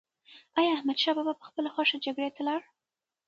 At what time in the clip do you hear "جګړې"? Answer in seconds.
2.05-2.29